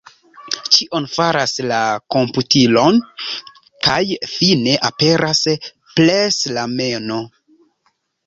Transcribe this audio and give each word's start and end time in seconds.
Ĉion 0.75 1.03
faras 1.15 1.51
la 1.71 1.81
komputilo 2.15 2.85
kaj 3.89 3.99
fine 4.31 4.73
aperas 4.89 5.41
preslameno. 5.93 7.21